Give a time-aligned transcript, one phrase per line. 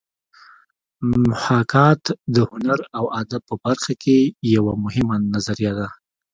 [1.27, 2.03] محاکات
[2.35, 4.17] د هنر او ادب په برخه کې
[4.55, 5.87] یوه مهمه نظریه ده